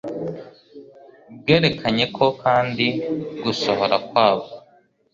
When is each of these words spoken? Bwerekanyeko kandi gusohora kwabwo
Bwerekanyeko 1.39 2.25
kandi 2.43 2.87
gusohora 3.43 3.95
kwabwo 4.07 4.53